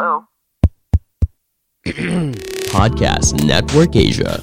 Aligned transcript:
Hello? 0.00 0.24
Podcast 2.72 3.36
Network 3.44 3.92
Asia. 3.92 4.40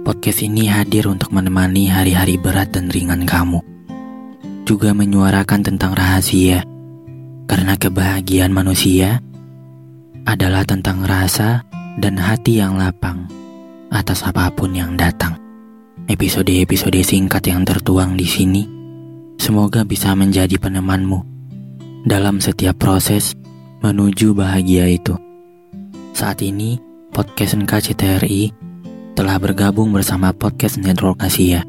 Podcast 0.00 0.40
ini 0.40 0.64
hadir 0.64 1.04
untuk 1.04 1.28
menemani 1.28 1.92
hari-hari 1.92 2.40
berat 2.40 2.72
dan 2.72 2.88
ringan 2.88 3.28
kamu. 3.28 3.60
Juga 4.64 4.96
menyuarakan 4.96 5.60
tentang 5.60 5.92
rahasia. 5.92 6.64
Karena 7.44 7.76
kebahagiaan 7.76 8.48
manusia 8.48 9.20
adalah 10.24 10.64
tentang 10.64 11.04
rasa 11.04 11.60
dan 12.00 12.16
hati 12.16 12.64
yang 12.64 12.80
lapang 12.80 13.28
atas 13.92 14.24
apa 14.24 14.48
pun 14.56 14.72
yang 14.72 14.96
datang. 14.96 15.36
Episode-episode 16.08 17.04
singkat 17.04 17.44
yang 17.44 17.60
tertuang 17.60 18.16
di 18.16 18.24
sini 18.24 18.64
semoga 19.36 19.84
bisa 19.84 20.16
menjadi 20.16 20.56
penemanmu 20.56 21.39
dalam 22.04 22.40
setiap 22.40 22.80
proses 22.80 23.36
menuju 23.84 24.32
bahagia 24.32 24.88
itu. 24.88 25.12
Saat 26.16 26.40
ini, 26.40 26.80
podcast 27.12 27.56
NKCTRI 27.56 28.52
telah 29.16 29.36
bergabung 29.36 29.92
bersama 29.92 30.32
Podcast 30.32 30.80
Network 30.80 31.20
Asia. 31.20 31.60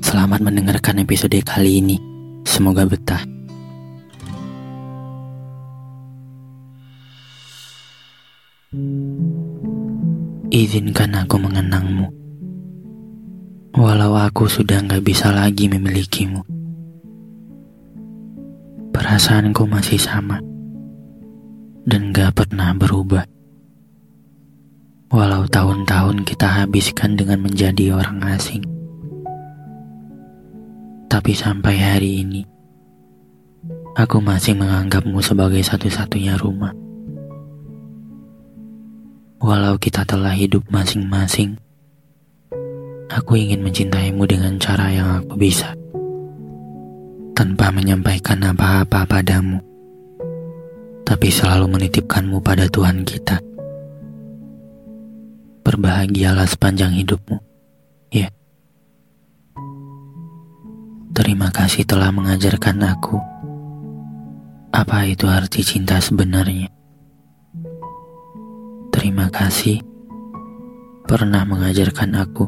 Selamat 0.00 0.44
mendengarkan 0.44 1.00
episode 1.00 1.36
kali 1.44 1.80
ini. 1.80 1.96
Semoga 2.44 2.84
betah. 2.84 3.24
Izinkan 10.50 11.16
aku 11.16 11.36
mengenangmu. 11.40 12.06
Walau 13.76 14.18
aku 14.18 14.50
sudah 14.50 14.82
nggak 14.84 15.00
bisa 15.00 15.32
lagi 15.32 15.70
memilikimu. 15.70 16.59
Perasaanku 19.00 19.64
masih 19.64 19.96
sama 19.96 20.44
dan 21.88 22.12
gak 22.12 22.36
pernah 22.36 22.76
berubah. 22.76 23.24
Walau 25.08 25.48
tahun-tahun 25.48 26.28
kita 26.28 26.44
habiskan 26.44 27.16
dengan 27.16 27.40
menjadi 27.40 27.96
orang 27.96 28.20
asing. 28.36 28.60
Tapi 31.08 31.32
sampai 31.32 31.80
hari 31.80 32.28
ini, 32.28 32.44
aku 33.96 34.20
masih 34.20 34.52
menganggapmu 34.60 35.24
sebagai 35.24 35.64
satu-satunya 35.64 36.36
rumah. 36.36 36.76
Walau 39.40 39.80
kita 39.80 40.04
telah 40.04 40.36
hidup 40.36 40.68
masing-masing, 40.68 41.56
aku 43.08 43.40
ingin 43.40 43.64
mencintaimu 43.64 44.28
dengan 44.28 44.60
cara 44.60 44.92
yang 44.92 45.24
aku 45.24 45.40
bisa. 45.40 45.79
Tanpa 47.32 47.72
menyampaikan 47.72 48.40
apa-apa 48.44 49.08
padamu 49.08 49.70
tapi 51.10 51.26
selalu 51.26 51.74
menitipkanmu 51.74 52.38
pada 52.38 52.70
Tuhan 52.70 53.02
kita. 53.02 53.42
Berbahagialah 55.66 56.46
sepanjang 56.46 56.94
hidupmu, 57.02 57.34
ya. 58.14 58.30
Terima 61.10 61.50
kasih 61.50 61.82
telah 61.82 62.14
mengajarkan 62.14 62.78
aku 62.86 63.18
apa 64.70 65.02
itu 65.10 65.26
arti 65.26 65.66
cinta 65.66 65.98
sebenarnya. 65.98 66.70
Terima 68.94 69.26
kasih 69.34 69.82
pernah 71.10 71.42
mengajarkan 71.42 72.10
aku 72.22 72.46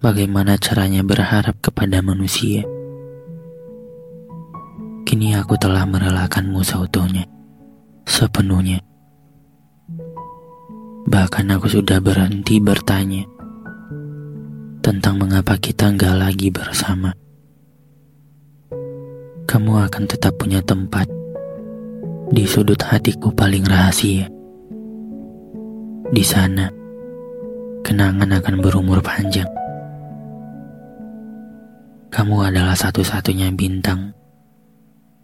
bagaimana 0.00 0.56
caranya 0.56 1.04
berharap 1.04 1.60
kepada 1.60 2.00
manusia. 2.00 2.64
Kini 5.16 5.32
aku 5.32 5.56
telah 5.56 5.88
merelakanmu 5.88 6.60
seutuhnya, 6.60 7.24
sepenuhnya. 8.04 8.84
Bahkan 11.08 11.56
aku 11.56 11.72
sudah 11.72 12.04
berhenti 12.04 12.60
bertanya 12.60 13.24
tentang 14.84 15.16
mengapa 15.16 15.56
kita 15.56 15.88
nggak 15.96 16.20
lagi 16.20 16.52
bersama. 16.52 17.16
Kamu 19.48 19.88
akan 19.88 20.04
tetap 20.04 20.36
punya 20.36 20.60
tempat 20.60 21.08
di 22.28 22.44
sudut 22.44 22.84
hatiku 22.84 23.32
paling 23.32 23.64
rahasia. 23.64 24.28
Di 26.12 26.24
sana, 26.28 26.68
kenangan 27.80 28.36
akan 28.36 28.60
berumur 28.60 29.00
panjang. 29.00 29.48
Kamu 32.12 32.52
adalah 32.52 32.76
satu-satunya 32.76 33.48
bintang 33.56 34.12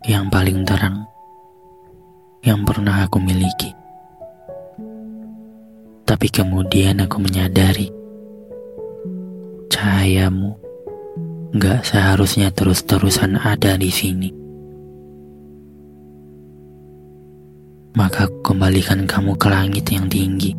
yang 0.03 0.27
paling 0.27 0.67
terang 0.67 1.07
yang 2.43 2.67
pernah 2.67 3.07
aku 3.07 3.23
miliki. 3.23 3.71
Tapi 6.03 6.27
kemudian 6.27 6.99
aku 6.99 7.23
menyadari 7.23 7.87
cahayamu 9.71 10.59
gak 11.55 11.87
seharusnya 11.87 12.51
terus-terusan 12.51 13.39
ada 13.39 13.79
di 13.79 13.91
sini. 13.95 14.31
Maka 17.95 18.27
aku 18.27 18.53
kembalikan 18.53 19.07
kamu 19.07 19.39
ke 19.39 19.47
langit 19.47 19.87
yang 19.87 20.11
tinggi. 20.11 20.51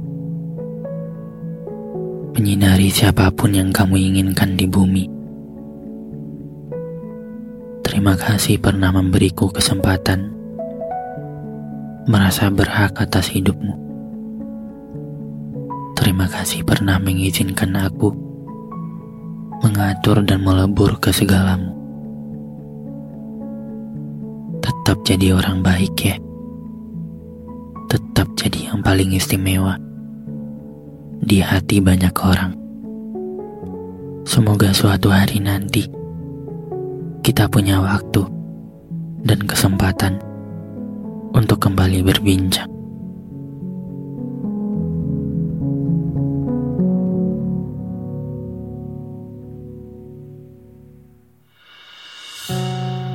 Menyinari 2.33 2.87
siapa 2.87 3.27
pun 3.35 3.51
yang 3.51 3.75
kamu 3.75 3.99
inginkan 3.99 4.55
di 4.55 4.65
bumi. 4.65 5.12
Terima 8.03 8.19
kasih 8.19 8.59
pernah 8.59 8.91
memberiku 8.91 9.47
kesempatan 9.47 10.28
merasa 12.03 12.52
berhak 12.52 13.00
atas 13.00 13.31
hidupmu. 13.31 13.72
Terima 15.96 16.28
kasih 16.28 16.68
pernah 16.68 17.00
mengizinkan 17.00 17.72
aku 17.80 18.12
mengatur 19.64 20.19
dan 20.28 20.44
melebur 20.44 21.00
ke 21.00 21.16
segalamu. 21.16 21.72
Tetap 24.59 25.00
jadi 25.08 25.40
orang 25.40 25.64
baik 25.64 25.96
ya. 25.96 26.20
Tetap 27.88 28.35
jadi 28.35 28.68
yang 28.68 28.84
paling 28.84 29.16
istimewa 29.16 29.80
di 31.24 31.40
hati 31.40 31.80
banyak 31.80 32.16
orang. 32.20 32.52
Semoga 34.28 34.75
suatu 34.75 35.08
hari 35.08 35.40
nanti 35.40 36.03
kita 37.23 37.47
punya 37.47 37.79
waktu 37.79 38.28
dan 39.23 39.39
kesempatan 39.47 40.19
untuk 41.31 41.56
kembali 41.63 42.03
berbincang. 42.03 42.67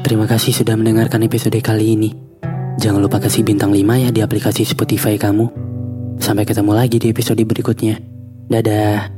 Terima 0.08 0.24
kasih 0.24 0.56
sudah 0.56 0.72
mendengarkan 0.72 1.28
episode 1.28 1.60
kali 1.60 1.92
ini. 1.92 2.10
Jangan 2.80 3.04
lupa 3.04 3.20
kasih 3.20 3.44
bintang 3.44 3.76
5 3.76 4.08
ya 4.08 4.08
di 4.08 4.24
aplikasi 4.24 4.64
Spotify 4.64 5.20
kamu. 5.20 5.52
Sampai 6.16 6.48
ketemu 6.48 6.72
lagi 6.72 6.96
di 6.96 7.12
episode 7.12 7.44
berikutnya. 7.44 8.00
Dadah. 8.48 9.17